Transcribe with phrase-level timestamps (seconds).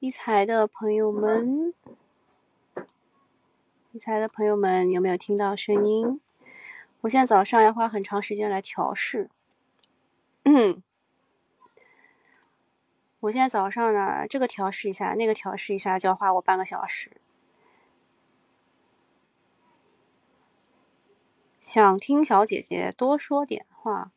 [0.00, 1.74] 理财的朋友们，
[3.90, 6.20] 理财的朋友们有没有听到声音？
[7.00, 9.28] 我现在早上要花很长时间来调试。
[10.44, 10.80] 嗯，
[13.18, 17.20] 我现在早上呢，这个调试一下，那个调试一下，就要花我半个小时。
[21.58, 24.12] 想听小姐姐多说点话。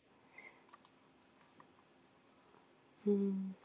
[3.04, 3.55] 嗯。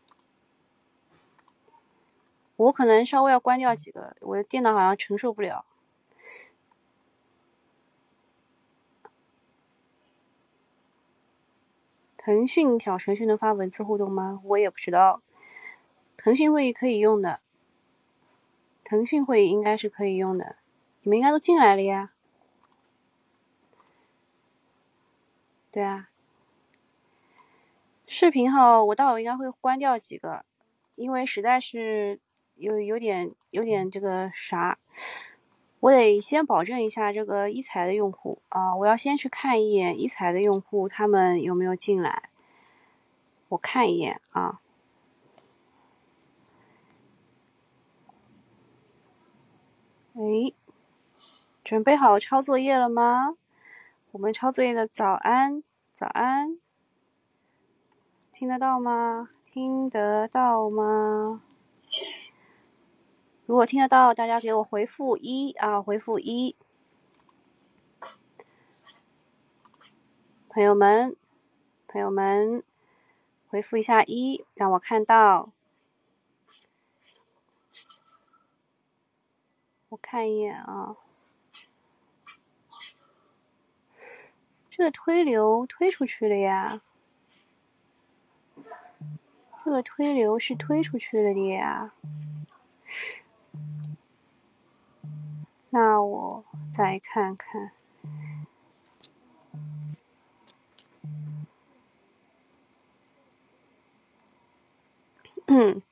[2.56, 5.66] 我可能稍微要关掉几个，我的电脑好像承受不了。
[12.16, 14.40] 腾讯小程序能发文字互动吗？
[14.42, 15.22] 我也不知道。
[16.16, 17.40] 腾讯会议可以用的，
[18.82, 20.56] 腾讯会议应该是可以用的。
[21.02, 22.14] 你们应该都进来了呀？
[25.70, 26.08] 对啊。
[28.06, 30.44] 视频号我待会应该会关掉几个，
[30.94, 32.18] 因为实在是。
[32.56, 34.78] 有有点有点这个啥，
[35.80, 42.30] 我得先保证一下这个一财的用户啊，我要先去看一眼一财的用户他们有没有进来，
[43.50, 44.60] 我看一眼啊。
[50.14, 50.54] 哎，
[51.62, 53.36] 准备好抄作业了吗？
[54.12, 55.62] 我们抄作业的早安
[55.94, 56.58] 早安，
[58.32, 59.28] 听得到吗？
[59.44, 61.42] 听得到吗？
[63.46, 66.56] 如果听得到，大家给我回复一啊，回复一。
[70.48, 71.14] 朋友们，
[71.86, 72.64] 朋友们，
[73.46, 75.52] 回复一下一，让我看到。
[79.90, 80.96] 我看一眼啊，
[84.68, 86.82] 这个推流推出去了呀，
[89.64, 91.92] 这个推流是推出去了的呀。
[95.78, 97.72] 那我再看看，
[105.48, 105.82] 嗯，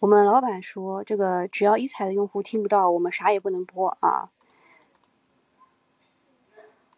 [0.00, 4.32] 我们老板说，这个只要一彩的用户听不到，我们啥也不能播啊。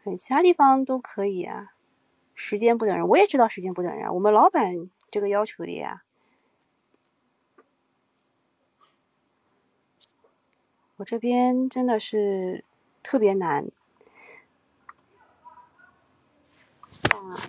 [0.05, 1.75] 哎，其他地方都可以啊。
[2.35, 6.05] 时间不等人，我也知道时间不等人，我们老板这个要求的呀。
[11.01, 12.63] 我这边真的是
[13.03, 13.65] 特别难。
[17.09, 17.41] 啊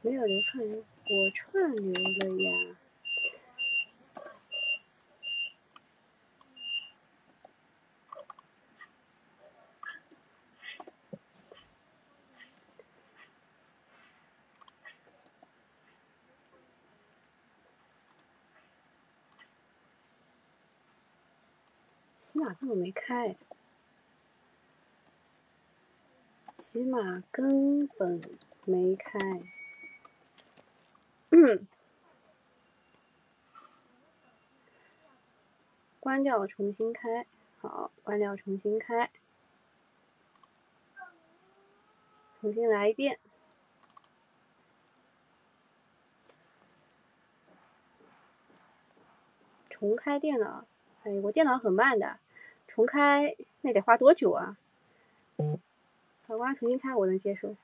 [0.00, 2.76] 没有流串流，我串流了呀。
[22.18, 23.34] 起码根本没开，
[26.58, 28.20] 起码根本
[28.66, 29.18] 没开。
[31.30, 31.66] 嗯，
[35.98, 37.26] 关掉，重新开。
[37.58, 39.10] 好，关掉，重新开，
[42.40, 43.18] 重新来一遍，
[49.70, 50.66] 重开电脑。
[51.04, 52.20] 哎，我电脑很慢的，
[52.74, 54.56] 重开那得花多久啊？
[56.26, 57.54] 好，吧重新开我能接受。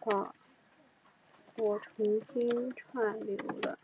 [0.00, 0.34] 好，
[1.56, 3.78] 我重新串流了。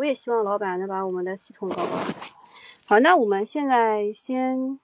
[0.00, 1.98] 我也希望老板能把我们的系统搞好。
[2.86, 4.80] 好，那我们现在先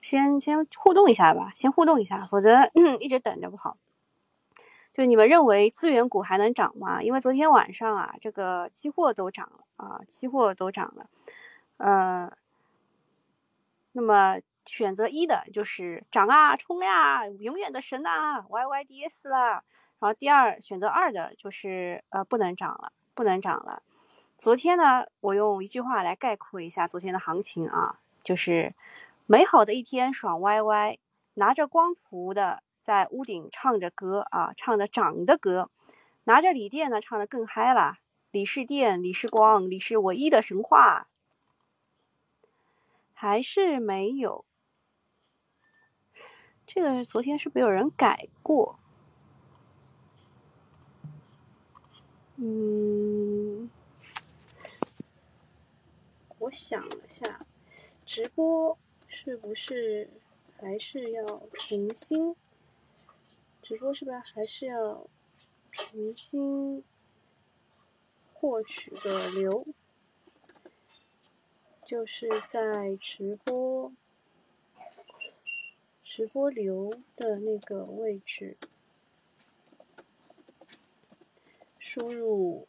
[0.00, 2.70] 先先互动一下吧，先互动一下，否则
[3.00, 3.76] 一直等着不好。
[4.90, 7.02] 就你们认为资源股还能涨吗？
[7.02, 11.10] 因为昨天晚上啊，这个期货都涨了啊，期货都涨了。
[11.76, 12.32] 呃，
[13.92, 19.62] 那么选择一的就是涨啊，冲呀，永远的神呐，YYDS 啦。
[20.00, 22.92] 然后第二选择二的就是呃不能涨了。
[23.18, 23.82] 不能涨了，
[24.36, 28.76] 昨天呢，我用一句话来概括一下昨天的行情啊，就是
[29.26, 30.98] 美好的一天爽歪歪，
[31.34, 35.68] 拿着光伏的在屋顶唱着歌啊，唱着涨的歌，
[36.22, 37.94] 拿着锂电呢唱的更嗨了，
[38.30, 41.08] 锂是电，锂是光，锂是唯一的神话，
[43.12, 44.44] 还是没有。
[46.64, 48.78] 这个昨天是不是有人改过？
[52.38, 53.68] 嗯。
[56.38, 57.44] 我想了下，
[58.06, 60.08] 直播是不是
[60.56, 62.34] 还是要重新？
[63.60, 65.06] 直播是不是还是要
[65.72, 66.82] 重新
[68.32, 69.66] 获取个流？
[71.84, 73.92] 就是在直播
[76.04, 78.56] 直播流的那个位置
[81.90, 82.68] 输入。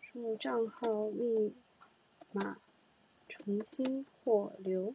[0.00, 1.54] 输入账号密
[2.32, 2.56] 码，
[3.28, 4.94] 重新获流。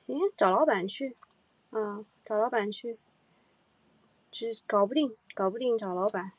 [0.00, 1.14] 行，找老板去，
[1.72, 2.98] 啊，找老板去，
[4.38, 6.30] 只搞不定，搞不定，找老板。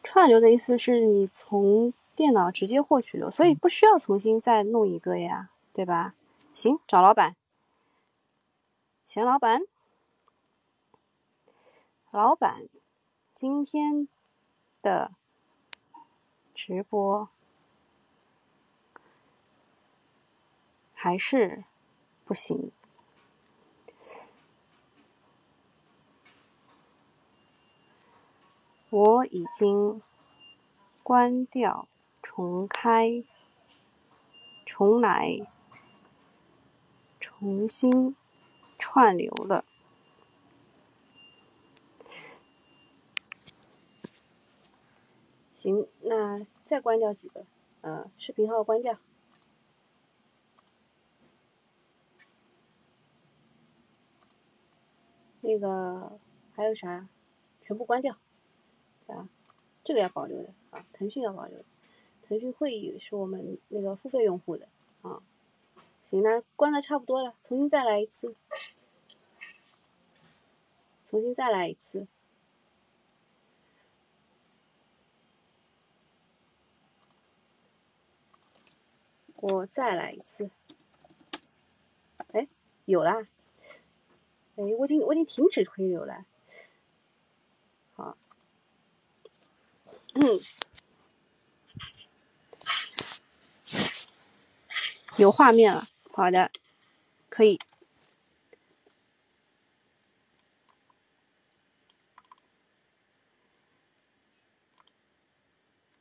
[0.00, 6.14] 串流的意思是你从电脑直接获取的，所以不需要重新再弄一个呀，对吧？
[6.54, 7.34] 行，找老板，
[9.02, 9.62] 钱老板，
[12.12, 12.68] 老板，
[13.32, 14.06] 今天
[14.80, 15.10] 的
[16.54, 17.28] 直播
[21.02, 21.64] 还是
[22.26, 22.70] 不行，
[28.90, 30.02] 我已经。
[31.02, 31.88] 关掉，
[32.22, 33.24] 重开，
[34.64, 35.40] 重来，
[37.18, 38.14] 重新
[38.78, 39.64] 串流了。
[45.56, 47.44] 行，那再关掉几个，
[47.80, 48.96] 呃，视频号关掉。
[55.40, 56.18] 那个
[56.54, 57.08] 还有啥？
[57.62, 58.16] 全部关掉，
[59.06, 59.28] 啊，
[59.84, 60.52] 这个要保留的。
[60.70, 61.64] 啊，腾讯要保留的，
[62.22, 64.68] 腾讯会议是我们那个付费用户的
[65.02, 65.22] 啊。
[66.04, 68.34] 行，那关的差不多了，重新再来一次，
[71.08, 72.06] 重新再来一次，
[79.36, 80.50] 我再来一次。
[82.32, 82.46] 哎，
[82.84, 83.28] 有啦！
[84.56, 86.24] 哎，我已经我已经停止推流了。
[87.94, 88.16] 好。
[90.14, 90.40] 嗯，
[95.16, 96.50] 有画面了，好的，
[97.28, 97.58] 可以。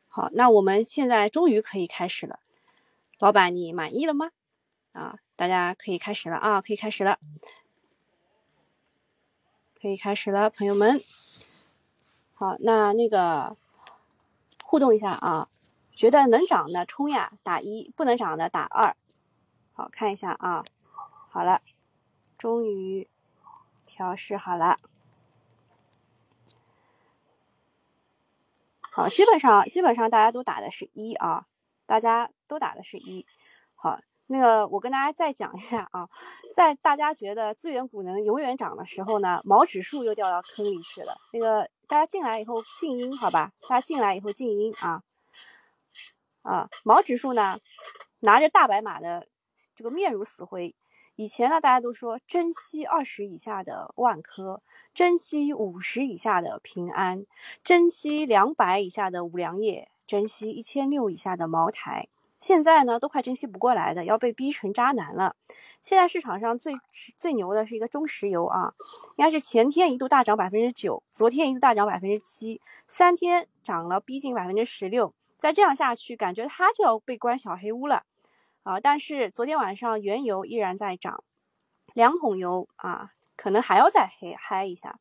[0.07, 2.39] 好，那我们现在终于可以开始了。
[3.19, 4.31] 老板，你满意了吗？
[4.93, 7.19] 啊，大家可以开始了啊，可以开始了，
[9.81, 11.01] 可以开始了，朋友们。
[12.33, 13.57] 好，那那个。
[14.61, 15.49] 互动一下啊，
[15.95, 18.95] 觉得能涨的冲呀，打一；不能涨的打二。
[19.73, 20.63] 好看一下啊，
[21.27, 21.63] 好了，
[22.37, 23.09] 终于
[23.87, 24.77] 调试好了。
[28.92, 31.47] 好，基本上基本上大家都打的是一啊，
[31.87, 33.25] 大家都打的是一。
[33.73, 33.99] 好，
[34.31, 36.07] 那个我跟大家再讲一下啊，
[36.56, 41.18] 在大家觉得资源股能永远涨的时候呢，毛指数又掉到坑里去了。
[41.33, 41.69] 那个。
[41.90, 43.52] 大家进来以后静音，好吧？
[43.68, 45.02] 大家进来以后静音啊！
[46.44, 47.57] 啊，毛指数呢，
[48.19, 49.28] 拿着大白马的
[49.74, 50.76] 这个面如死灰。
[51.16, 54.62] 以前呢，大家都说珍惜二十以下的万科，
[54.94, 57.26] 珍惜五十以下的平安，
[57.64, 62.07] 珍惜两百以下的五粮液，珍惜一千六以下的茅台。
[62.39, 65.35] 现在呢，都快珍惜不过来的，要被逼成渣男了。
[65.81, 66.73] 现在市场上最
[67.17, 68.73] 最牛的是一个中石油啊，
[69.17, 75.13] 应该是前天一度大涨百分之九，昨天一度大涨百分之七，三天涨了逼近百分之十六。
[75.37, 78.03] 再这样下去，感觉它就要被关小黑屋了
[78.63, 78.79] 啊！
[78.79, 81.23] 但是昨天晚上原油依然在涨，
[81.93, 84.97] 两桶油啊，可能还要再黑嗨一下。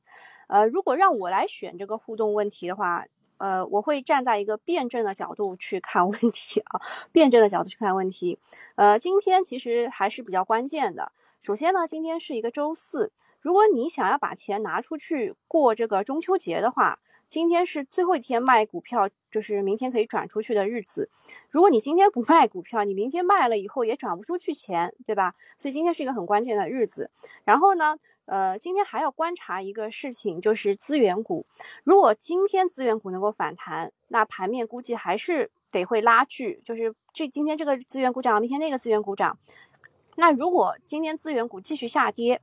[0.49, 3.05] 呃，如果让我来选这个互动问题的话。
[3.39, 6.81] 呃，我会站在一个辩证的角度去看问题啊，
[7.11, 8.39] 辩证的角度去看问题。
[8.75, 11.13] 呃，今天其实还是比较关键的。
[11.41, 21.11] 首先呢，今天是一个周四，如果你想要把钱拿出去过这个中秋节的话，今天是最后一天卖股票，就是明天可以转出去的日子。
[21.51, 25.35] 如果你今天不卖股票，你明天卖了以后也转不出去钱，对吧？
[25.59, 27.11] 所以今天是一个很关键的日子。
[27.45, 27.99] 然后呢，
[28.29, 31.47] 呃，今天还要观察一个事情，就是资源股。
[31.83, 39.39] 如果今天资源股能够反弹，那盘面估计还是得会拉锯，就是这今天这个资源股涨，明天那个资源股涨。
[40.17, 42.43] 那如果今天资源股继续下跌，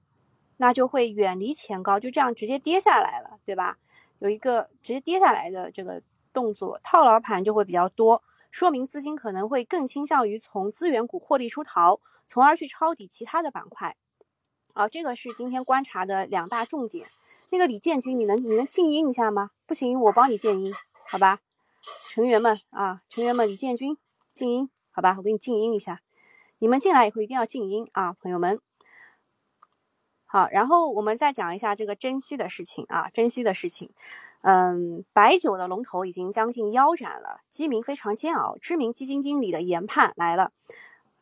[0.58, 3.77] 那就会远离前高，就这样直接跌下来了，对吧？
[4.18, 6.01] 有一个直接跌下来的这个
[6.34, 13.96] 动作，套牢盘就会比较多，说明资金可能会更倾向于从资源股获利出逃，从而去抄底其他的板块。
[14.75, 17.08] 啊，这个是今天观察的两大重点。
[17.50, 19.51] 那个李建军，你能你能静音一下吗？
[19.65, 20.74] 不行，我帮你静音，
[21.08, 21.39] 好吧？
[22.10, 23.98] 成员们啊，成员们，李建军
[24.34, 25.15] 静音，好吧？
[25.17, 26.01] 我给你静音一下。
[26.60, 28.60] 你们进来以后一定要静音啊，朋友们。
[30.25, 33.91] 好，然后我们再讲一下这个珍稀的事情啊，珍稀的事情。
[34.41, 38.58] 嗯，白酒的龙头已经将近腰斩了，基民非常煎熬。
[38.58, 40.51] 知名基金经理的研判来了，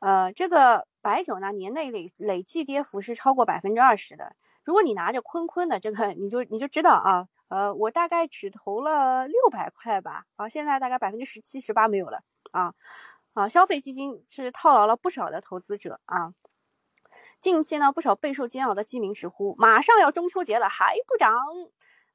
[0.03, 4.35] 呃，这个白酒呢，年内累累计跌幅是超过百分之二十的。
[4.65, 12.19] 如果你拿着坤坤的这个，你就你就知道啊，呃，我大概只投了六百块吧，啊，现在大概百分之十七十八没有了
[12.51, 12.73] 啊，
[13.33, 16.33] 啊，消费基金是套牢了不少的投资者啊。
[17.39, 21.33] 近期呢，不少备受煎熬的基民直呼，马上要中秋节了还不涨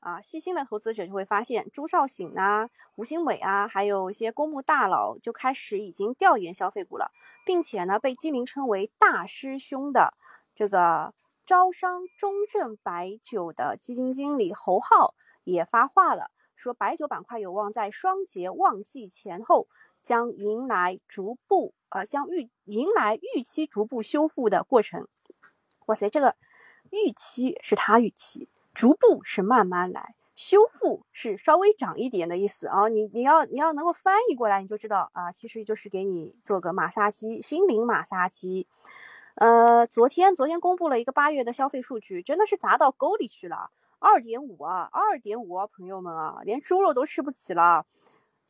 [0.01, 0.21] 啊！
[0.21, 7.11] 细心的投资者就会发现，朱少醒啊、吴兴伟啊，还有一些公募大佬就开始已经调研消费股了，
[7.45, 10.15] 并且呢，被基民称为大师兄的
[10.55, 11.15] 这个
[11.45, 15.15] 招商中证白酒的基金经理侯浩
[15.45, 19.69] 也发话了，说白酒板块有望在双节旺季前后。
[20.01, 25.09] 将迎来逐步呃，将预迎来预期逐步修复的过程。
[25.87, 26.37] 哇塞，这个
[26.91, 32.87] 预期是他预期，逐步是慢慢来，修复是稍微涨一点的意思啊。
[32.87, 38.69] 你你要你要能够翻译过来，你就知道啊，其实就是给你做个马杀鸡，心灵马杀鸡。
[39.35, 47.85] 呃，昨天昨天公布了一个八月的消费数据，真的是砸到沟里去了，二点五啊，二点五啊，朋友们啊，连猪肉都吃不起了。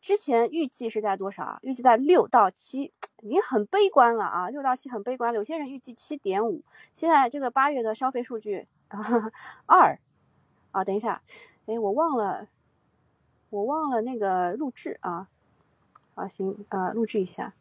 [0.02, 1.58] 之前预计是在多少啊？
[1.62, 2.92] 预计在六到七，
[3.22, 4.50] 已经很悲观了啊！
[4.50, 5.34] 六到七很悲观。
[5.34, 6.62] 有些人预计七点五。
[6.92, 8.98] 现在这个八月的消费数据啊，
[9.64, 9.98] 二
[10.70, 11.22] 啊，等一下，
[11.66, 12.48] 哎，我忘了，
[13.50, 15.28] 我忘了那个录制啊。
[16.14, 17.54] 好，行，呃，录制一下。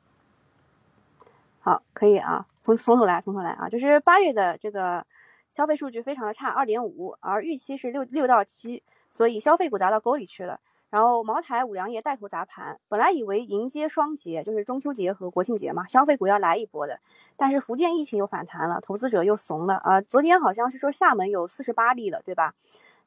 [1.60, 5.06] 好，可以啊，从从头来，从头来啊，就是八月的这个
[5.52, 10.60] 消费数据非常的差，二点五，而预期是六六到七，所以消费股砸到沟里去了。
[10.90, 16.98] 然后茅台、五粮液带头砸盘，本来以为迎接双节，就是中秋节和国庆节嘛，消费股要来一波的。
[17.36, 20.00] 但是福建疫情又反弹了，投资者又怂了啊！
[20.00, 22.56] 昨天好像是说厦门有四十八例了，对吧？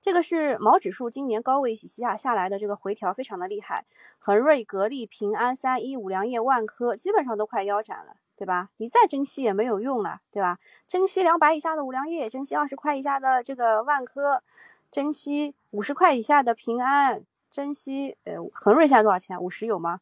[0.00, 3.84] 这个是毛指数今年高位洗下下来的这个回调非常的厉害，
[4.18, 8.70] 恒瑞、格力、平安、三一、五粮液、万科基本上都快腰斩了，对吧？
[8.78, 10.58] 你再珍惜也没有用了，对吧？
[10.88, 14.42] 珍惜两百以下的五粮液，珍惜二十块以下的这个万科，
[14.90, 17.24] 珍惜五十块以下的平安。
[17.50, 19.36] 珍惜，呃，恒瑞现在多少钱？
[19.42, 20.00] 五十有吗？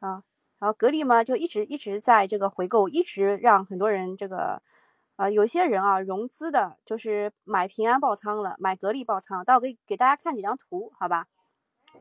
[0.00, 0.22] 啊，
[0.58, 4.62] 然后格力嘛，就一直一直在这个回购，一直让很多人这个，
[5.20, 9.44] 啊，有些人啊融资的，就是买平安爆仓了，买格力爆仓。
[9.44, 11.26] 到给给大家看几张图，好吧？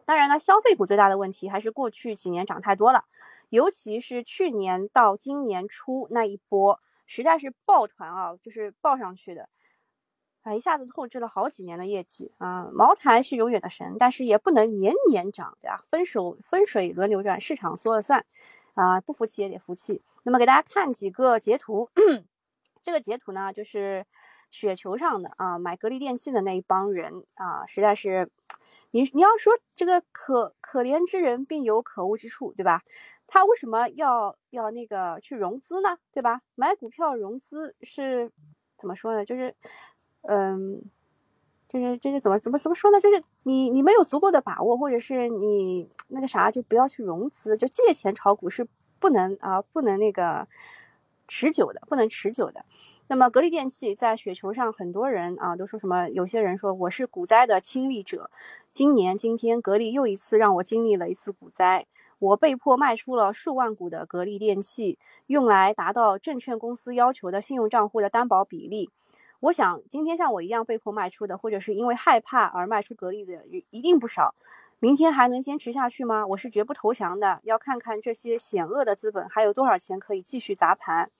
[0.05, 3.03] 当然了，消费股最大的问题还是过去几年涨太多了，
[3.49, 9.49] 尤其是去年到今年初那一波，实在是抱团啊，就是抱上去的。
[10.43, 12.69] 啊，一下子透支了好几年的业绩啊！
[12.71, 15.75] 茅台是永远的神，但是也不能年年涨，对吧？
[15.89, 18.25] 分手分水轮流转，市场说了算
[18.75, 19.01] 啊！
[19.01, 20.01] 不服气也得服气。
[20.23, 21.89] 那么给大家看几个截图，
[22.81, 24.05] 这个截图呢，就是
[24.51, 28.29] 雪球上的啊，买格力电器的那一帮人啊，实在是，
[28.91, 32.83] 你你要说这个可可怜之人必有可恶之处，对吧？
[33.27, 35.97] 他为什么要要那个去融资呢？
[36.11, 36.41] 对吧？
[36.55, 38.31] 买股票融资是
[38.77, 39.23] 怎么说呢？
[39.25, 39.55] 就是。
[40.23, 40.81] 嗯，
[41.69, 42.99] 就是就是怎么怎么怎么说呢？
[42.99, 48.67] 就是你你没有足够的把握，或者是你那个啥，就不要去融资，就借钱炒股是
[48.99, 50.45] 不能啊，不能那个
[51.29, 52.65] 持久的，不能持久的。
[53.07, 56.09] 那么格力电器在雪球上，很多人啊都说什么？
[56.09, 58.29] 有些人说我是股灾的亲历者，
[58.71, 61.85] 今年今天格力又一次让我经历了一次股灾，
[62.17, 68.89] 我被迫卖出了数万股的格力电器，用来达到证券公司要求的信用账户的担保比例。
[69.41, 74.35] 我想，今天像我一样被迫卖出的，或者是因为害怕而卖出格力的，一定不少。
[74.81, 76.25] 明天还能坚持下去吗？
[76.25, 77.41] 我是绝不投降的。
[77.43, 81.11] 要看看这些险恶的资本还有多少钱可以继续砸盘。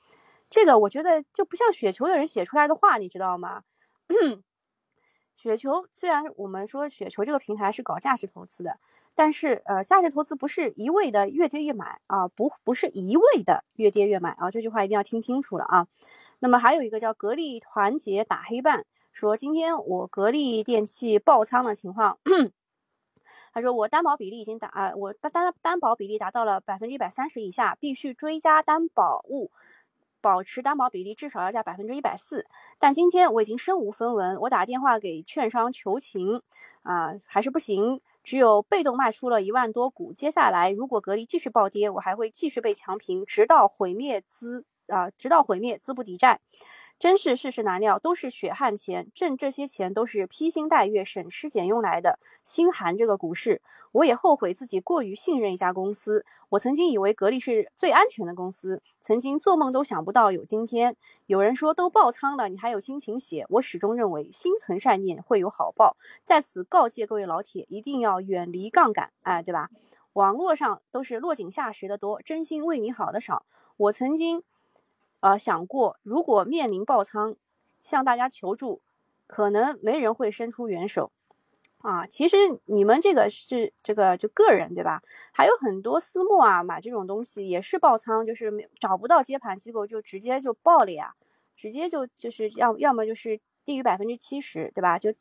[0.50, 3.64] 这个我觉得就不像雪球的人写出来的话，你知道吗？
[5.36, 8.80] 雪球虽然我们说雪球这个平台是搞价值投资的，
[9.14, 15.88] 但是呃，价值投资不是一味的越跌越买啊，不不是一味的越跌越买啊，这句话一定要听清楚了啊。
[16.40, 22.18] 那么还有一个叫格力团结打黑半，说今天我格力电器爆仓的情况，
[23.54, 25.32] 他说我担保比例已经达啊，我担
[25.62, 29.52] 担保比例达到了百分之一百三十以下，必须追加担保物。
[30.22, 32.46] 保持担保比例至少要在百分之一百四，
[32.78, 36.42] 但今天我已经身无分文，我打电话给券商求情，
[36.84, 40.12] 啊，还是不行，只有被动卖出了一万多股。
[40.12, 46.42] 接下来如果格力继续暴跌，我还会继续被强平，直到毁灭资啊，直到毁灭资不抵债。
[47.00, 52.20] 真是世事难料，都是血汗钱，挣这些钱都是披星戴月、省吃俭用来的。
[52.44, 53.62] 心寒这个股市，
[53.94, 56.26] 我也后悔自己过于信任一家公司。
[56.50, 60.98] 我曾经以为格力是最安全的公司，曾经做梦都想不到有今天。
[61.26, 63.46] 有人说都爆仓了，你还有心情写？
[63.48, 65.96] 我始终认为心存善念会有好报。
[66.26, 69.70] 在此告诫各位老铁，一定要远离杠杆，哎，对吧？
[70.14, 73.46] 网络上都是落井下石的多，真心为你好的少。
[73.78, 74.44] 我曾经。
[75.20, 77.36] 啊，想过如果面临爆仓，
[77.80, 78.82] 向大家求助，
[79.28, 81.12] 可能没人会伸出援手。
[81.80, 82.36] 啊，其实
[82.66, 85.02] 你们这个是这个就个人对吧？
[85.32, 91.14] 还有很多私募啊，买这种东西也是爆仓，就是找不到接盘机构就直接就爆了呀，
[91.56, 95.00] 直接就就是要要么就是低于百分之七十，对吧？
[95.00, 95.14] 就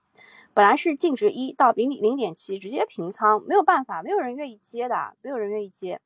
[0.52, 6.00] 本来是净值一到零零点七，直接平仓，没有办法，没有人愿意接的，没有人愿意接。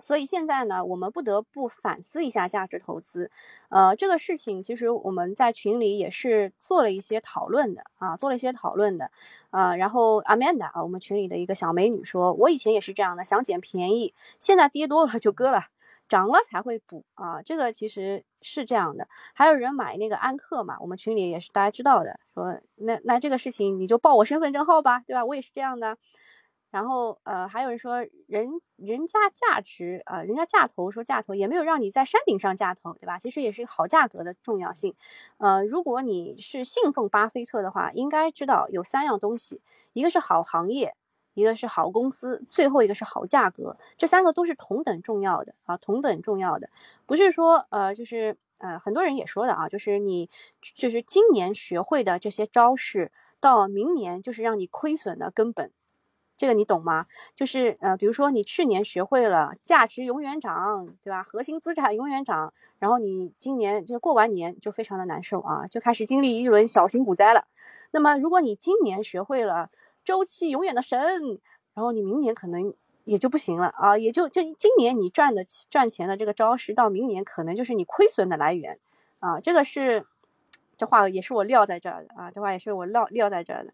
[0.00, 3.30] 所以现在呢，我们不得不反思一下价值投资。
[3.68, 9.10] 呃，这个事情其实我们在群里也是做了一些讨论的啊，做了一些讨论的。
[9.50, 15.64] 呃，然后 Amanda 啊，我们群里的一个小美女说，我以前也是这样的，想捡便宜，现在跌多了就割了，
[16.08, 17.42] 涨了才会补啊。
[17.42, 19.08] 这个其实是这样的。
[19.34, 25.24] 还有人买那个安克嘛，我们群里也是大家知道的，说那那这个事情你就报我身份证号吧，对吧？
[25.24, 25.96] 我也是这样的。
[26.78, 27.96] 然后，呃，还有人说，
[28.28, 33.18] 人人家价值，呃，人家价投说价投也没有让你在山顶上价投，对吧？
[33.18, 34.94] 其实也是好价格的重要性。
[35.38, 39.60] 呃，如果你是信奉巴菲特的话，应该知道有三样东西，
[39.92, 40.94] 一个是好行业，
[41.34, 46.70] 一个是好公司，最后一个是好价格，这三个都是同等重要的啊，同等重要的。
[47.06, 50.30] 不是说，呃，就是呃，很多人也说的啊，就是你
[50.76, 55.72] 就是今年学会的这些招式，到明年就是让你亏损的根本。
[56.38, 57.06] 这个你懂吗？
[57.34, 61.20] 就是呃，比如说你去年学会了价值永远涨，对吧？
[61.20, 67.44] 核心资产永远涨，然后你今年就过完年就非常的难受啊，就开始经历一轮小型股灾了。
[67.90, 69.68] 那么如果你今年学会了
[70.04, 71.00] 周期永远的神，
[71.74, 72.72] 然后你明年可能
[73.02, 78.78] 也就不行了啊，也就就今年你赚的赚钱的这个招式，到明年可能就是你亏损的来源
[79.18, 79.40] 啊。
[79.40, 80.06] 这个是
[80.76, 83.72] 这话也是我撂在这儿的啊，这话也是我撂撂在这儿的。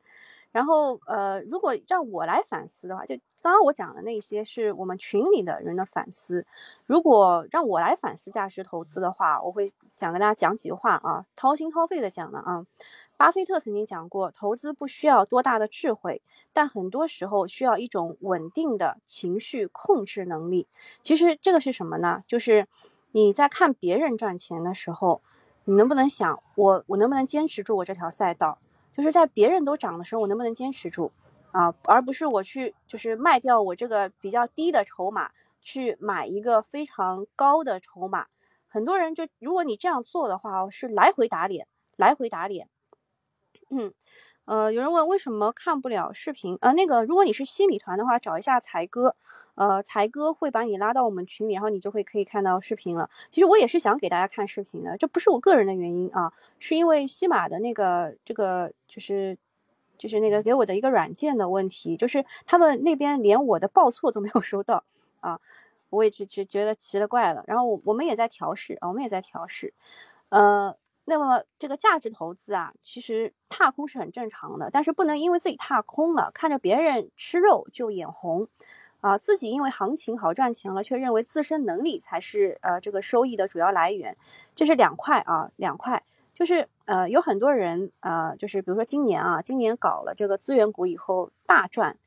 [0.54, 6.46] 然后，呃，如果让我来反思的话，就刚刚我讲的那些是我们群里的人的反思。
[6.86, 12.64] 如果让我来反思价值投资的话，我会想跟大家讲几句话啊，掏心掏肺的讲了啊。
[13.16, 20.68] 巴菲特曾经讲过，投资不需要多大的智慧，但很多时候需要一种稳定的情绪控制能力。
[21.02, 22.22] 其实这个是什么呢？
[22.28, 22.68] 就是
[23.10, 25.20] 你在看别人赚钱的时候，
[25.64, 28.58] 你能不能想，我我能不能坚持住我这条赛道？
[28.96, 31.10] 就是在别人都涨的时候，我能不能坚持住
[31.50, 31.74] 啊？
[31.82, 38.26] 而不是我去就是卖掉我这个比较低的筹码，去买一个非常高的筹码。
[38.68, 42.68] 很多人就如果你这样做的话，是来回打脸，来回打脸。
[43.70, 43.92] 嗯，
[44.44, 46.56] 呃，有人问为什么看不了视频？
[46.60, 49.16] 呃，那个如果你是西米团的话，找一下才哥。
[49.54, 53.08] 呃，才哥会把你拉到我们群里，然后你就会可以看到视频了。
[53.30, 59.38] 其实我也是想给大家看视频的，这不是我个人的原因啊，是因为西马的那个这个就是
[59.96, 64.82] 就是那个给我的一个软件的问题，就是他们那边连我的报错都没有收到
[65.20, 65.40] 啊，
[65.90, 67.44] 我也就觉觉得奇了怪了。
[67.46, 69.72] 然后我我们也在调试，我们也在调试。
[70.30, 78.48] 呃，那么这个价值投资啊，其实踏空是很正常的，但是不能因为自己踏空了，看着别人吃肉就眼红。
[79.04, 84.16] 啊，自己因为行情好赚钱了，却认为自身能力才是呃这个收益的主要来源，
[84.54, 91.98] 这是两块啊，两块，就是呃有很多人啊，就是比如说今年啊，今年搞了这个资源股以后大赚。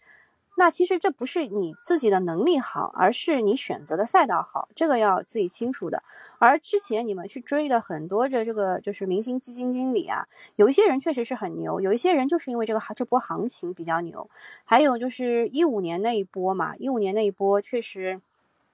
[0.60, 6.02] 那其实这不是你自己的能力好，而是你选择的赛道好，这个要自己清楚的。
[6.40, 14.28] 而之前你们去追的很多的这个就是明星基金经理啊，有一些人确实是很牛，有一些人就是因为这个这波行情比较牛。
[14.66, 18.20] 还有就是一五年那一波嘛，一五年那一波确实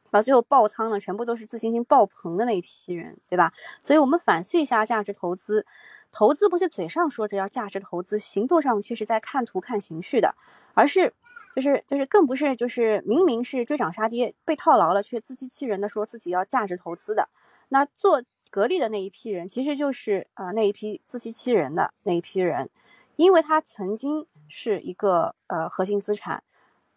[0.09, 3.51] 到最后爆仓的，全部都是自信心爆棚的那一批人，对吧？
[3.81, 5.65] 所以我们反思一下价值投资，
[6.11, 10.35] 投资不是嘴上说着要价值投资，行动上却是在看图看形序的，
[10.73, 11.13] 而是
[11.53, 17.29] 就是就是更不是就是明明是追涨杀跌被套牢了，却自欺欺人的说自己要价值投资的。
[17.69, 22.69] 那做格力的那一批人，其实就是啊那一批自欺欺人的那一批人，
[23.15, 26.43] 因为他曾经是一个呃核心资产，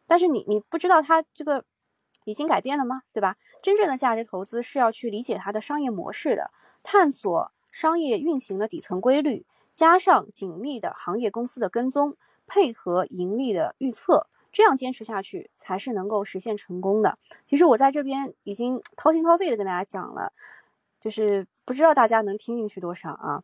[0.07, 1.65] 但是你你不知道他这个。
[2.29, 3.03] 已经改变了吗？
[3.13, 3.37] 对吧？
[3.63, 6.51] 真正的价值投资是要去理解它的商业模式的，
[6.83, 17.19] 探索商业运行的底层规律，加上紧密的行业公司的跟踪，配合盈利的预测，这样坚持下去才是能够实现成功的。
[17.45, 20.33] 其实我在这边已经掏心掏肺的跟大家讲了，
[20.99, 23.43] 就是不知道大家能听进去多少啊？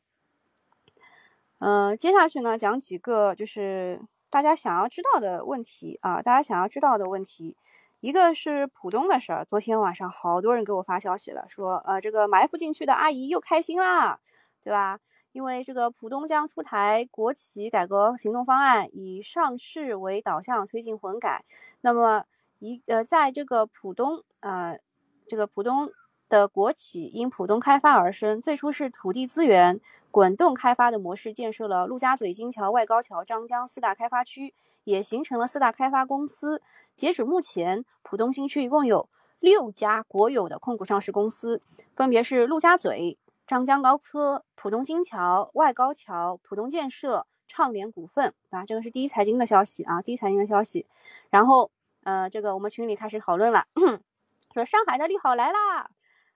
[1.58, 7.58] 嗯，接下去呢讲几个就是大家想要知道的问题啊，大家想要知道的问题。
[8.00, 14.18] 一个是浦东的事儿，昨天晚上好多人给我发消息了，说呃这个埋伏进去的阿姨又开心啦，
[14.62, 14.98] 对吧？
[15.32, 21.44] 因为这个浦东将出台国企改革行动方案，以上市为导向推进混改。
[21.80, 22.24] 那么
[22.58, 24.78] 一呃在这个浦东呃
[25.26, 25.90] 这个浦东
[26.28, 29.80] 的国企因浦东开发而生，最初是土地资源。
[30.10, 34.52] 滚动开发的模式建设了陆家嘴、金桥、外高桥、张江四大开发区，
[34.84, 36.60] 也形成了四大开发公司。
[36.94, 39.08] 截止目前，浦东新区一共有
[39.40, 41.62] 六家国有的控股上市公司，
[41.96, 48.34] 分别是陆家嘴、张江高科、浦东金桥、外高桥、浦东建设、畅联股份。
[48.50, 50.86] 啊，这个是第一财经的消息啊，第一财经的消息。
[51.30, 51.70] 然后，
[52.04, 53.66] 呃，这个我们群里开始讨论了，
[54.54, 55.90] 说上海的利好来啦。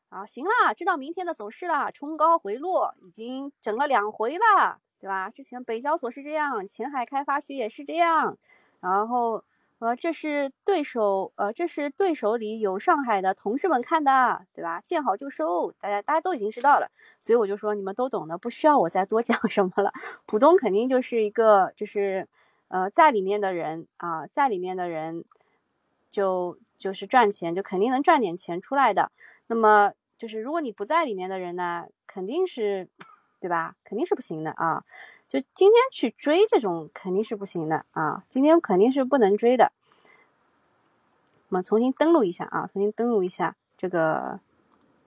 [0.09, 5.29] 啊，行了，知道明天的走势了，冲高回落，已经整了两回了，对吧？
[5.29, 8.39] 之前北交所是这样，前海开发区也是这样，
[8.81, 9.45] 然后
[9.79, 14.81] 呃，这是对手，呃，这是对手里有上海的同事们看的，对吧？
[14.81, 19.93] 见好就收，大家大家都已经知道了，所以我就说你们都懂的，不需要我再多讲什么了。
[20.25, 22.27] 浦东肯定就是一个，就是
[22.69, 25.25] 呃，在里面的人啊，在里面的人
[26.11, 29.13] 就就是赚钱，就肯定能赚点钱出来的。
[29.49, 32.89] 那么就是如果你不在里面的人呢，肯定是，
[33.41, 33.75] 对吧？
[33.85, 34.83] 肯定是不行的啊！
[35.29, 38.25] 就今天去追这种肯定是不行的啊！
[38.29, 39.73] 今天肯定是不能追的。
[41.49, 44.41] 我们重新登录一下啊，重新登录一下这个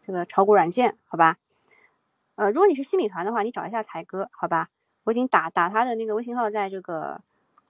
[0.05, 1.38] 这个炒股软件，好吧？
[2.36, 4.69] 呃，如果你是新米团的话，你找一下才哥，好吧？
[5.05, 7.21] 我已经打打他的那个微信号在这个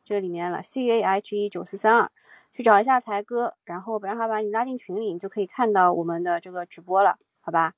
[0.04, 2.12] 这里面了，C A H E 九四三二。
[2.52, 7.76] 去找一下才哥，然后让他把你拉进群里，你就可以看到我们的这个直播了，好吧？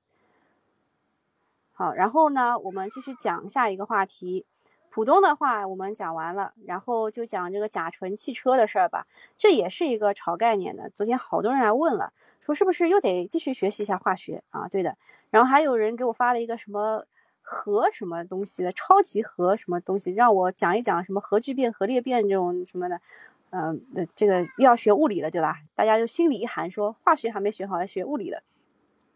[1.73, 4.45] 好，然后呢，我们继续讲下一个话题。
[4.91, 9.07] 浦东的话我们讲完了，然后就讲这个甲醇汽车的事儿吧。
[9.37, 10.89] 这也是一个炒概念的。
[10.89, 14.67] 昨天好多人来问了，说是不是又得继续学习一下化学啊？
[14.67, 14.97] 对的。
[15.29, 17.05] 然后还有人给我发了一个什么
[17.41, 22.99] 核什么东西的超级核什么东西，让我讲一讲什么核聚变、核裂变这种什么的。
[23.51, 23.81] 嗯，
[24.13, 25.59] 这个要学物理了，对吧？
[25.73, 28.43] 大家就心里一寒，说化学还没学好，要学物理了。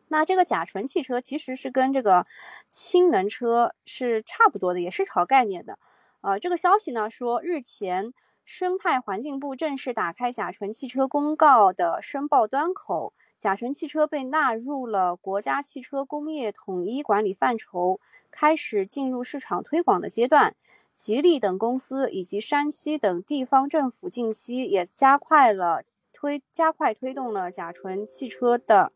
[0.07, 2.25] 那这个甲醇汽车其实是跟这个
[2.69, 5.79] 氢能车是差不多的，也是炒概念的。
[6.21, 8.13] 呃，这个消息呢说，日前
[8.45, 20.55] 生态环境部正式打开甲醇汽车公告的申报端口，甲醇汽车被纳入了国家汽车工业统一管理范畴，开始进入市场推广的阶段。
[20.93, 28.93] 吉利等公司以及山西等地方政府近期也加快了推加快推动了甲醇汽车的。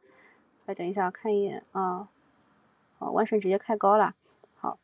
[0.74, 2.10] 等一下，看一眼啊。
[2.98, 4.16] 好，万盛直接开高了。
[4.56, 4.78] 好，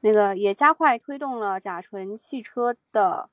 [0.00, 3.30] 那个也加快推动了甲醇汽车的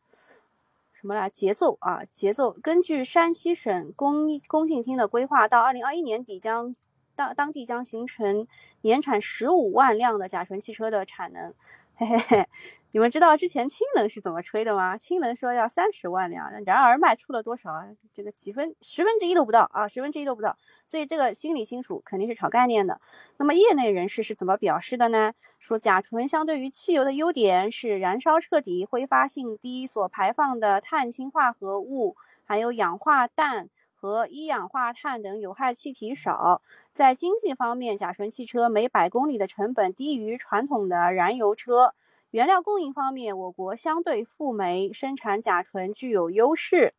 [0.91, 2.03] 什么来节奏啊？
[2.05, 2.51] 节奏。
[2.61, 6.73] 根据山西省工工信厅的规划，到二零二一年底将
[7.13, 8.47] 当当地将形成
[8.81, 11.53] 年产十五万辆的甲醇汽车的产能。
[12.01, 12.47] 嘿嘿嘿，
[12.93, 14.97] 你们知道之前氢能是怎么吹的吗？
[14.97, 17.71] 氢能说要三十万辆，然而卖出了多少？
[18.11, 20.57] 这个几分十分之一都不到啊，十分之一都不到。
[20.87, 22.99] 所以这个心里清楚，肯定是炒概念的。
[23.37, 25.33] 那么业内人士是怎么表示的呢？
[25.59, 33.69] 说甲醇相对于汽油的优点是燃烧彻底，挥发性低，所排放的碳氢化合物还有氧化氮。
[34.01, 41.93] 和一氧化碳等有害气体少，在经济方面，甲醇汽车每百公里的成本低于传统的燃油车。
[42.31, 46.95] 原料供应方面，我国相对富煤，生产甲醇具有优势。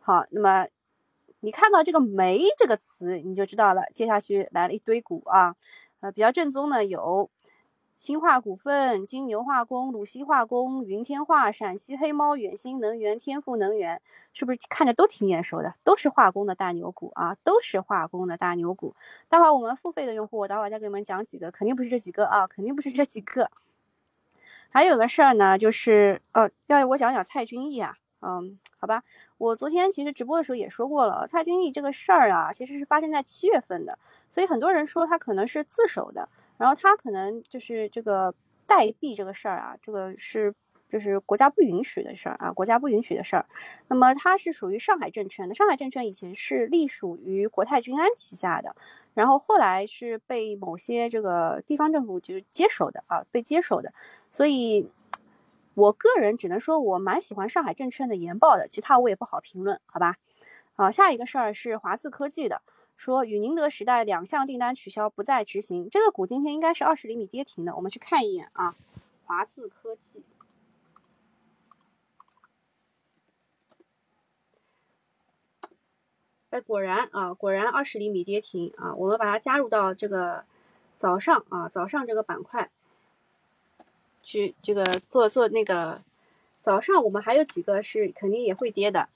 [0.00, 0.66] 好，那么
[1.38, 3.84] 你看到这个“煤”这个词，你就知道了。
[3.94, 5.54] 接下去来了一堆股啊，
[6.00, 7.30] 呃，比较正宗的有
[8.00, 14.00] 新化股份、金牛化工、鲁西化工、云天化、陕西黑猫、远星能源、天赋能源，
[14.32, 15.74] 是不是看着都挺眼熟的？
[15.84, 18.96] 都是化工的大牛股啊，都是化工的大牛股。
[19.28, 23.50] 待会儿我们付费的用户，我待会儿再给你们讲几个，肯定不是这几个啊，肯定不是这几个。
[24.70, 29.04] 还有个事儿呢，就是呃，要我讲讲蔡君毅啊，嗯，好吧，
[29.36, 33.98] 我昨天其实直播的时候也说过了，蔡君毅这个事儿啊，其实是发生在七月份的，
[34.30, 36.26] 所以很多人说他可能是自首的。
[36.56, 38.34] 然后他可能就是这个
[38.66, 40.54] 代币这个事儿啊，这个是
[40.88, 43.46] 就是国家不允许的事儿啊，国家不允许的事儿。
[43.88, 48.74] 那么它是属于上海证券的，上海证券以前是隶属于国泰君安旗下的，
[49.14, 53.92] 然后后来是被某些这个地方政府就是接手的啊，被接手的。
[54.30, 54.90] 所以
[55.80, 60.16] 我个人只能说我蛮喜欢上海证券的研报的，其他我也不好评论，好吧？
[60.74, 62.60] 好，下一个事儿是华字科技的。
[62.96, 65.88] 说与宁德时代两项订单取消，不再执行。
[65.88, 68.76] 这个股今天应该是二十厘米跌停的，我们去看一眼啊。
[69.24, 70.22] 华字科技，
[76.50, 78.94] 哎，果然啊，果然二十厘米跌停啊。
[78.94, 80.44] 我们把它加入到这个
[80.98, 82.70] 早上啊，早上这个板块
[84.22, 86.02] 去这个做做那个
[86.60, 89.08] 早上，我们还有几个是肯定也会跌的，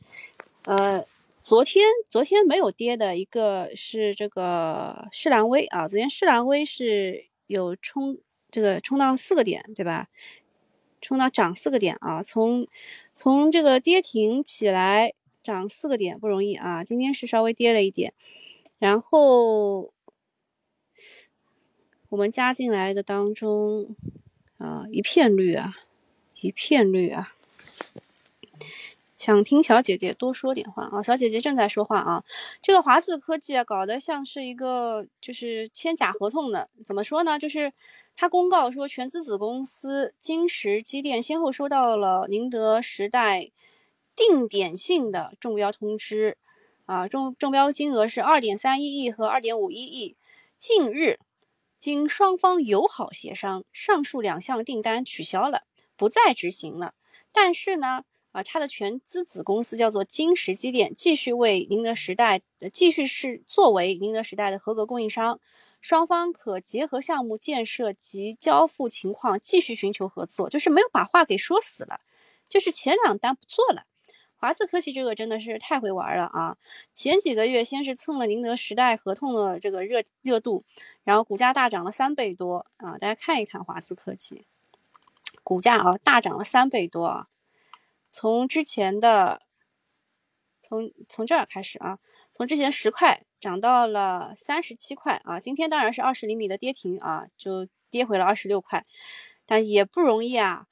[0.65, 1.05] 呃。
[1.45, 8.17] 昨天昨天没有跌的一个是这个世兰威啊，昨天世兰威是有冲
[8.51, 10.09] 这个冲到四个点，对吧？
[11.03, 12.67] 冲到涨四个点啊，从
[13.15, 15.13] 从这个跌停起来
[15.43, 18.15] 涨四个点不容易啊，今天是稍微跌了一点，
[18.79, 19.93] 然后
[22.09, 23.95] 我们加进来的当中
[24.59, 25.75] 啊一片绿啊，
[26.41, 27.33] 一片绿啊。
[29.17, 31.03] 想听小姐姐多说点话啊！
[31.03, 32.23] 小姐姐正在说话啊。
[32.61, 36.69] 这个华字科技啊，搞得像是一个就是签假合同的。
[36.85, 37.39] 怎么说呢？
[37.39, 37.73] 就是
[38.17, 43.51] 他公告说，全资子公司金石机电先后收到了宁德时代
[44.15, 46.37] 定点性的中标通知
[46.85, 50.17] 啊，中中标金额是二点三一亿和二点五一亿。
[50.59, 51.19] 近日
[51.79, 55.63] 经双方友好协商，上述两项订单取消了，
[55.97, 56.95] 不再执行了。
[57.33, 58.05] 但是呢？
[58.33, 62.41] 啊，它的全资子公司叫做金石机电，继续为宁德时代，
[62.73, 65.39] 继续是作为宁德时代的合格供应商，
[65.81, 72.01] 双方可结合项目建设及交付情况继续寻求合作，就是没有把话给说死了，
[72.49, 73.85] 就是前两单不做了。
[74.45, 76.59] 华字科技这个真的是太会玩了啊！
[76.93, 80.67] 前几个月先是蹭了宁德时代合同的这个热热度，
[81.03, 82.99] 然后股价大涨了三倍多啊！
[82.99, 84.45] 大家看一看华字科技
[85.43, 87.29] 股价啊，大涨了三倍多啊！
[88.11, 89.41] 从之前的，
[90.59, 91.99] 从从这儿开始啊，
[92.35, 98.85] 从之前十块涨到了三十七块啊，今天当然是二十厘米的跌停啊，就跌回了二十六块，
[99.47, 100.67] 但也不容易啊。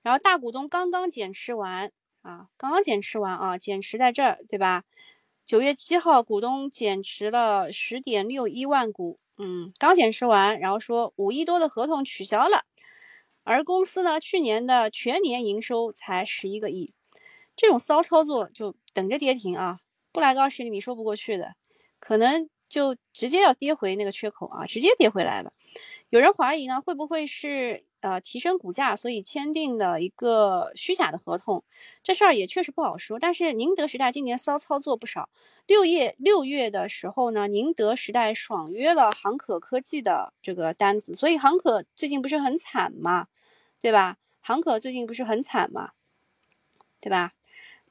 [0.00, 4.84] 然后大股东刚刚减持完啊，刚刚减持完啊，减持在这儿对吧？
[5.46, 12.64] 九月七号股东减持了十点六一万股，嗯，刚减持完，然后说五亿多的合同取消了。
[13.42, 16.92] 而公司呢，去年的全年营收才十一个亿，
[17.56, 19.80] 这种骚操作就等着跌停啊！
[20.12, 21.54] 不来个二十厘米说不过去的，
[21.98, 25.52] 可能就直接要跌回那个缺口啊，直接跌回来了。
[26.10, 31.62] 有人怀疑呢，会不会是呃提升股价，所以签订的一个虚假的合同？
[32.02, 33.18] 这事儿也确实不好说。
[33.18, 35.28] 但是宁德时代今年骚操作不少，
[35.66, 43.28] 六月六月的时候呢，宁德时代爽约了航可科技的这个单子，所以航可最近不是很惨嘛？
[43.80, 44.18] 对吧？
[44.40, 45.92] 航可最近不是很惨嘛，
[47.00, 47.32] 对吧？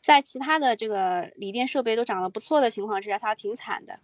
[0.02, 4.00] 在其他的这个锂电设备都涨得不错的情况之下，它挺惨的。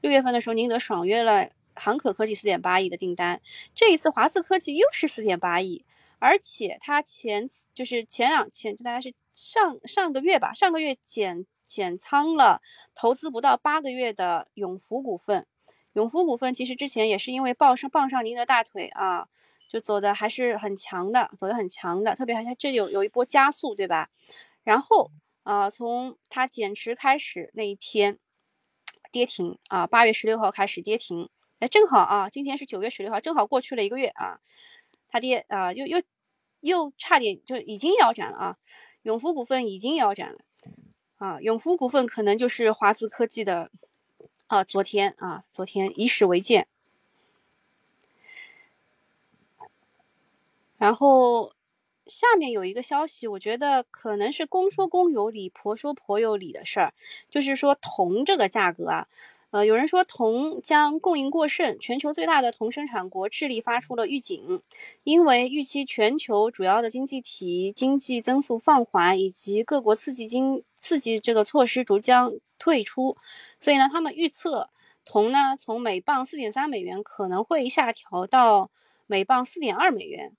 [0.00, 3.40] 六月份的时候，宁德爽约了航可科技四点八亿的订单，
[3.74, 5.84] 这一次华字科技又是四点八亿，
[6.18, 12.60] 而且它前就是前两前就大概是上上个月吧，上个月减减仓了
[12.94, 15.46] 投资不到八个月的永福股份。
[15.94, 19.28] 永福股份其实之前也是因为抱上傍上您的大腿啊。
[19.68, 24.10] 就走的还是很强的，走的很强的，特别好像这有有一波加速，对吧？
[24.64, 25.10] 然后
[25.44, 28.18] 啊，从它减持开始那一天
[29.10, 31.30] 跌停啊，八月十六号开始跌停，
[31.62, 34.40] 哎，正好啊，今天是九月十六号，正好过去了一个月啊，
[35.08, 36.02] 他跌啊，又又
[36.58, 38.58] 又差点就已经腰斩了啊，
[39.02, 40.40] 永福股份已经腰斩了
[41.18, 43.70] 啊，永福股份可能就是华资科技的
[44.48, 46.66] 啊，昨天啊，昨天以史为鉴。
[50.78, 51.54] 然后
[52.08, 56.92] 下面有一个消息，我觉得可能是公说公有理，婆说婆有理的事儿，
[57.30, 59.06] 就是说铜这个价格啊，
[59.52, 64.62] 呃，有人说铜将供应过剩，全球最大的铜生产国智利发出了预警，
[65.04, 73.14] 因为预期全球主要的经济体经济增速放缓，以及各国刺激经刺激这个措施逐将退出，
[73.58, 74.70] 所以呢，他们预测
[75.04, 78.70] 铜呢从每磅四点三美元可能会下调到
[79.06, 80.34] 每磅四点二美元。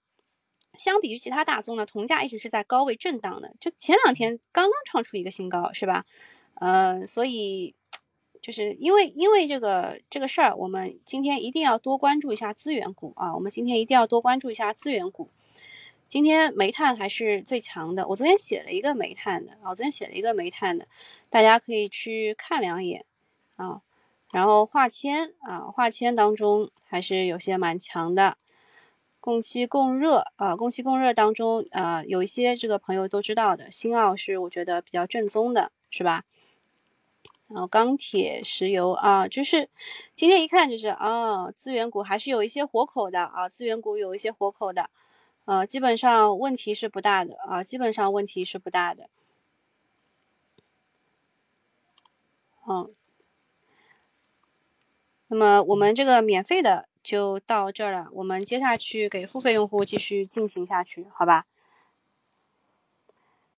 [0.74, 6.04] 相比于其他大宗呢，铜价一直是在高位震荡的，就前两天刚刚创出一个新高，是吧？
[6.56, 7.76] 呃，所以。
[8.44, 13.34] 就是因为因为这个这个事儿，我们今天一定要多关注一下资源股啊！
[13.34, 15.30] 我们今天一定要多关注一下资源股。
[16.10, 20.86] 今天煤炭还是最强的，我昨天写了一个煤炭的啊，我昨天写了一个煤炭的，
[21.30, 23.06] 大家可以去看两眼
[23.56, 23.82] 啊。
[24.34, 28.36] 然后化纤啊，化纤当中还是有些蛮强的，
[29.22, 36.26] 供气供热啊，供气供热当中啊，有一些这个朋友都知道的，新奥是我觉得比较正宗的，是吧？
[37.54, 39.70] 然后钢铁、石油啊，就是
[40.16, 44.90] 今天一看就是啊，资源股还是有一些活口的啊，资源股有一些活口的，
[45.46, 49.08] 呃，基本上问题是不大的啊，基本上问题是不大的。
[52.68, 52.92] 嗯，
[55.28, 61.46] 那么我们这个免费的就到这儿了，我们接下去给付费用户继续进行下去，好吧？